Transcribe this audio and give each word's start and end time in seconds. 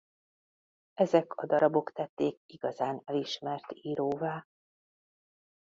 Ezek 0.93 1.33
a 1.33 1.45
darabok 1.45 1.91
tették 1.91 2.39
igazán 2.45 3.01
elismert 3.05 3.71
íróvá. 3.73 4.45